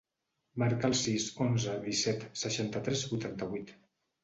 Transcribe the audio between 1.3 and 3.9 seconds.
onze, disset, seixanta-tres, vuitanta-vuit.